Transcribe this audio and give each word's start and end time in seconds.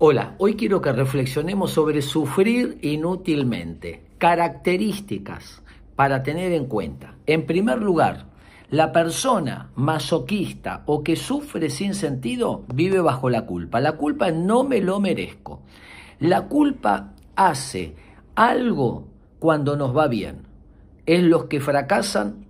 Hola, 0.00 0.36
hoy 0.38 0.54
quiero 0.54 0.80
que 0.80 0.92
reflexionemos 0.92 1.72
sobre 1.72 2.02
sufrir 2.02 2.78
inútilmente, 2.82 4.04
características 4.18 5.60
para 5.96 6.22
tener 6.22 6.52
en 6.52 6.66
cuenta. 6.66 7.16
En 7.26 7.46
primer 7.46 7.82
lugar, 7.82 8.26
la 8.70 8.92
persona 8.92 9.72
masoquista 9.74 10.84
o 10.86 11.02
que 11.02 11.16
sufre 11.16 11.68
sin 11.68 11.94
sentido 11.94 12.64
vive 12.72 13.00
bajo 13.00 13.28
la 13.28 13.44
culpa. 13.44 13.80
La 13.80 13.96
culpa 13.96 14.30
no 14.30 14.62
me 14.62 14.80
lo 14.80 15.00
merezco. 15.00 15.62
La 16.20 16.46
culpa 16.46 17.14
hace 17.34 17.96
algo 18.36 19.08
cuando 19.40 19.74
nos 19.74 19.96
va 19.96 20.06
bien. 20.06 20.42
Es 21.06 21.24
los 21.24 21.46
que 21.46 21.58
fracasan 21.58 22.46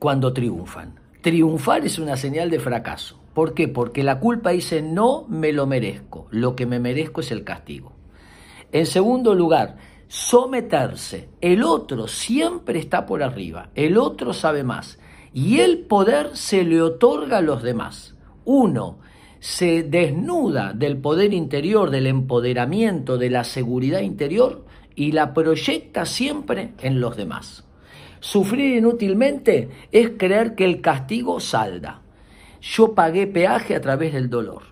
cuando 0.00 0.32
triunfan. 0.32 0.98
Triunfar 1.20 1.84
es 1.84 1.98
una 1.98 2.16
señal 2.16 2.48
de 2.50 2.60
fracaso. 2.60 3.20
¿Por 3.34 3.54
qué? 3.54 3.68
Porque 3.68 4.02
la 4.02 4.20
culpa 4.20 4.50
dice 4.50 4.82
no 4.82 5.26
me 5.28 5.52
lo 5.52 5.66
merezco, 5.66 6.28
lo 6.30 6.54
que 6.54 6.66
me 6.66 6.78
merezco 6.78 7.20
es 7.20 7.30
el 7.32 7.44
castigo. 7.44 7.92
En 8.72 8.86
segundo 8.86 9.34
lugar, 9.34 9.76
someterse. 10.08 11.28
El 11.40 11.62
otro 11.64 12.08
siempre 12.08 12.78
está 12.78 13.06
por 13.06 13.22
arriba, 13.22 13.70
el 13.74 13.98
otro 13.98 14.32
sabe 14.32 14.64
más 14.64 14.98
y 15.32 15.60
el 15.60 15.80
poder 15.80 16.36
se 16.36 16.64
le 16.64 16.80
otorga 16.82 17.38
a 17.38 17.42
los 17.42 17.62
demás. 17.62 18.14
Uno 18.44 18.98
se 19.40 19.82
desnuda 19.82 20.72
del 20.72 20.96
poder 20.98 21.32
interior, 21.32 21.90
del 21.90 22.06
empoderamiento, 22.06 23.18
de 23.18 23.30
la 23.30 23.44
seguridad 23.44 24.00
interior 24.00 24.64
y 24.94 25.12
la 25.12 25.34
proyecta 25.34 26.06
siempre 26.06 26.74
en 26.80 27.00
los 27.00 27.16
demás. 27.16 27.67
Sufrir 28.20 28.76
inútilmente 28.76 29.68
es 29.92 30.12
creer 30.16 30.54
que 30.54 30.64
el 30.64 30.80
castigo 30.80 31.40
salda 31.40 32.02
yo 32.60 32.94
pagué 32.94 33.26
peaje 33.26 33.74
a 33.74 33.80
través 33.80 34.12
del 34.12 34.28
dolor. 34.30 34.62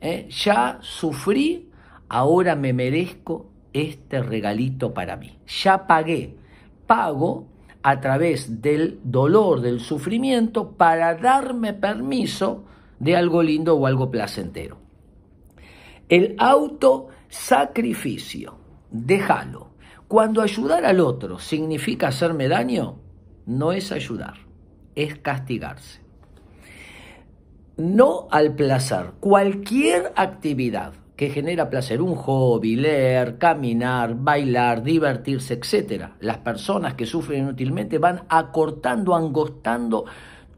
¿eh? 0.00 0.28
Ya 0.30 0.78
sufrí, 0.80 1.68
ahora 2.08 2.54
me 2.56 2.72
merezco 2.72 3.50
este 3.72 4.22
regalito 4.22 4.94
para 4.94 5.16
mí. 5.16 5.38
Ya 5.62 5.86
pagué, 5.86 6.34
pago 6.86 7.46
a 7.82 8.00
través 8.00 8.62
del 8.62 9.00
dolor, 9.04 9.60
del 9.60 9.80
sufrimiento, 9.80 10.72
para 10.72 11.14
darme 11.14 11.72
permiso 11.72 12.64
de 12.98 13.16
algo 13.16 13.42
lindo 13.42 13.76
o 13.76 13.86
algo 13.86 14.10
placentero. 14.10 14.78
El 16.08 16.34
autosacrificio, 16.38 18.56
déjalo. 18.90 19.68
Cuando 20.08 20.40
ayudar 20.40 20.84
al 20.84 21.00
otro 21.00 21.40
significa 21.40 22.08
hacerme 22.08 22.48
daño, 22.48 23.00
no 23.46 23.72
es 23.72 23.92
ayudar, 23.92 24.34
es 24.94 25.16
castigarse 25.18 26.06
no 27.76 28.28
al 28.30 28.54
placer. 28.54 29.12
Cualquier 29.20 30.12
actividad 30.16 30.92
que 31.16 31.30
genera 31.30 31.70
placer, 31.70 32.02
un 32.02 32.14
hobby, 32.14 32.76
leer, 32.76 33.38
caminar, 33.38 34.14
bailar, 34.16 34.82
divertirse, 34.82 35.54
etc. 35.54 36.10
Las 36.20 36.38
personas 36.38 36.94
que 36.94 37.06
sufren 37.06 37.44
inútilmente 37.44 37.98
van 37.98 38.24
acortando, 38.28 39.14
angostando 39.14 40.04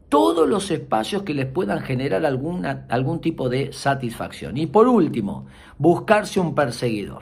todos 0.09 0.49
los 0.49 0.69
espacios 0.71 1.23
que 1.23 1.33
les 1.33 1.45
puedan 1.45 1.81
generar 1.81 2.25
alguna, 2.25 2.85
algún 2.89 3.21
tipo 3.21 3.47
de 3.47 3.71
satisfacción. 3.71 4.57
Y 4.57 4.65
por 4.65 4.87
último, 4.87 5.45
buscarse 5.77 6.39
un 6.39 6.55
perseguidor. 6.55 7.21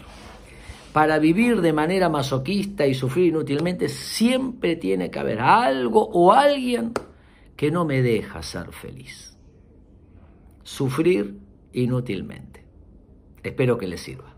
Para 0.97 1.19
vivir 1.19 1.61
de 1.61 1.73
manera 1.73 2.09
masoquista 2.09 2.87
y 2.87 2.95
sufrir 2.95 3.27
inútilmente 3.27 3.87
siempre 3.87 4.77
tiene 4.77 5.11
que 5.11 5.19
haber 5.19 5.39
algo 5.39 6.09
o 6.11 6.31
alguien 6.31 6.91
que 7.55 7.69
no 7.69 7.85
me 7.85 8.01
deja 8.01 8.41
ser 8.41 8.71
feliz 8.71 9.37
sufrir 10.63 11.37
inútilmente. 11.71 12.65
Espero 13.43 13.77
que 13.77 13.85
les 13.85 14.01
sirva. 14.01 14.36